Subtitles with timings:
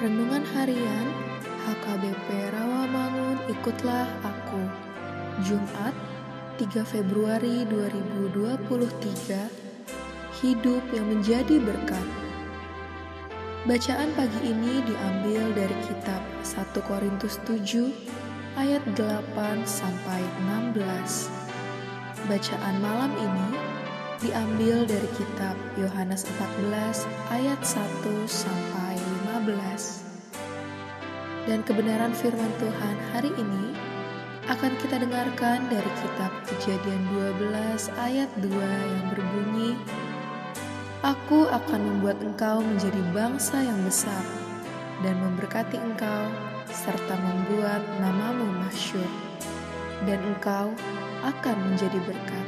[0.00, 1.12] Renungan Harian
[1.68, 4.64] HKBP Rawamangun Ikutlah Aku
[5.44, 5.92] Jumat
[6.56, 12.06] 3 Februari 2023 Hidup yang menjadi berkat
[13.68, 17.92] Bacaan pagi ini diambil dari kitab 1 Korintus 7
[18.56, 19.04] ayat 8
[19.68, 20.24] sampai
[20.80, 21.28] 16
[22.24, 23.48] Bacaan malam ini
[24.24, 27.04] diambil dari kitab Yohanes 14
[27.36, 27.76] ayat 1
[28.24, 28.89] sampai 15.
[31.48, 33.74] Dan kebenaran firman Tuhan hari ini
[34.46, 37.02] akan kita dengarkan dari kitab Kejadian
[37.38, 39.72] 12 ayat 2 yang berbunyi
[41.00, 44.20] Aku akan membuat engkau menjadi bangsa yang besar
[45.00, 46.28] dan memberkati engkau
[46.68, 49.08] serta membuat namamu masyur
[50.04, 50.70] dan engkau
[51.24, 52.46] akan menjadi berkat.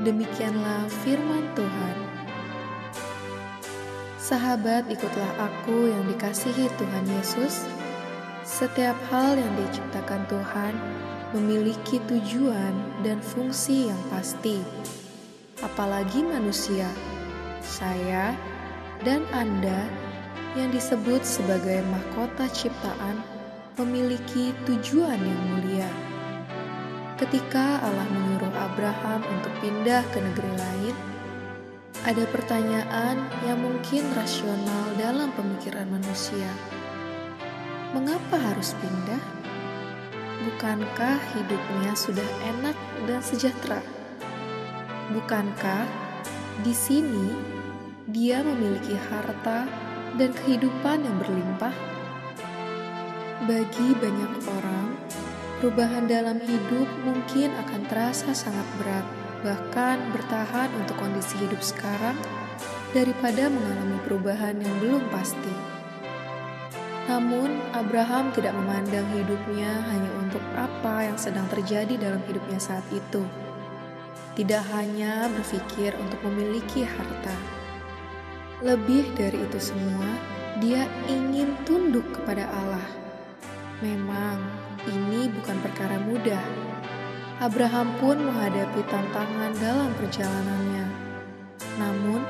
[0.00, 2.13] Demikianlah firman Tuhan.
[4.24, 7.68] Sahabat, ikutlah aku yang dikasihi Tuhan Yesus.
[8.40, 10.72] Setiap hal yang diciptakan Tuhan
[11.36, 12.72] memiliki tujuan
[13.04, 14.64] dan fungsi yang pasti.
[15.60, 16.88] Apalagi manusia,
[17.60, 18.32] saya
[19.04, 19.92] dan Anda
[20.56, 23.20] yang disebut sebagai mahkota ciptaan
[23.76, 25.90] memiliki tujuan yang mulia.
[27.20, 31.13] Ketika Allah menyuruh Abraham untuk pindah ke negeri lain,
[32.04, 33.16] ada pertanyaan
[33.48, 36.52] yang mungkin rasional dalam pemikiran manusia.
[37.96, 39.24] Mengapa harus pindah?
[40.44, 42.76] Bukankah hidupnya sudah enak
[43.08, 43.80] dan sejahtera?
[45.16, 45.88] Bukankah
[46.60, 47.32] di sini
[48.12, 49.64] dia memiliki harta
[50.20, 51.72] dan kehidupan yang berlimpah?
[53.48, 54.88] Bagi banyak orang,
[55.64, 62.16] perubahan dalam hidup mungkin akan terasa sangat berat bahkan bertahan untuk kondisi hidup sekarang
[62.96, 65.52] daripada mengalami perubahan yang belum pasti.
[67.04, 73.20] Namun, Abraham tidak memandang hidupnya hanya untuk apa yang sedang terjadi dalam hidupnya saat itu.
[74.34, 77.36] Tidak hanya berpikir untuk memiliki harta.
[78.64, 80.08] Lebih dari itu semua,
[80.64, 82.88] dia ingin tunduk kepada Allah.
[83.84, 84.40] Memang,
[84.88, 86.40] ini bukan perkara mudah
[87.42, 90.86] Abraham pun menghadapi tantangan dalam perjalanannya.
[91.82, 92.22] Namun,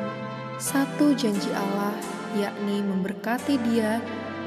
[0.57, 1.93] satu janji Allah,
[2.33, 4.01] yakni memberkati dia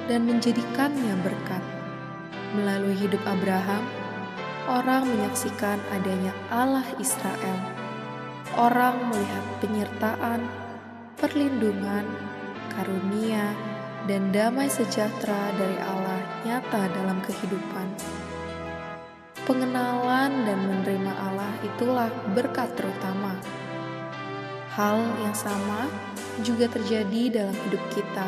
[0.10, 1.62] dan menjadikannya berkat.
[2.58, 3.86] Melalui hidup Abraham,
[4.66, 7.60] orang menyaksikan adanya Allah Israel.
[8.58, 10.42] Orang melihat penyertaan,
[11.22, 12.10] perlindungan,
[12.74, 13.54] karunia,
[14.10, 18.17] dan damai sejahtera dari Allah nyata dalam kehidupan.
[19.48, 23.32] Pengenalan dan menerima Allah itulah berkat terutama.
[24.76, 25.88] Hal yang sama
[26.44, 28.28] juga terjadi dalam hidup kita,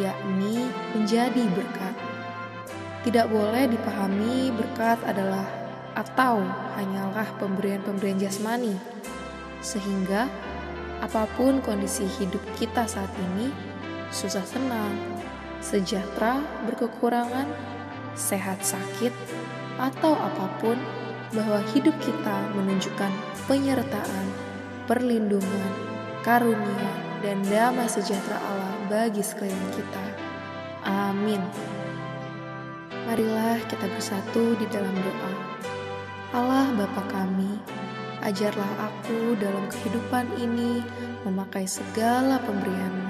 [0.00, 0.64] yakni
[0.96, 1.92] menjadi berkat.
[3.04, 5.44] Tidak boleh dipahami berkat adalah
[5.92, 6.40] atau
[6.80, 8.72] hanyalah pemberian-pemberian jasmani,
[9.60, 10.24] sehingga
[11.04, 13.52] apa pun kondisi hidup kita saat ini,
[14.08, 15.20] susah senang,
[15.60, 17.44] sejahtera berkekurangan,
[18.16, 19.12] sehat sakit,
[19.80, 20.76] atau apa pun,
[21.32, 23.12] bahwa hidup kita menunjukkan
[23.46, 24.26] penyertaan,
[24.84, 25.72] perlindungan,
[26.26, 26.90] karunia,
[27.24, 30.04] dan damai sejahtera Allah bagi sekeliling kita.
[30.84, 31.40] Amin.
[33.06, 35.32] Marilah kita bersatu di dalam doa.
[36.30, 37.58] Allah Bapa kami,
[38.22, 40.82] ajarlah aku dalam kehidupan ini
[41.26, 43.09] memakai segala pemberianmu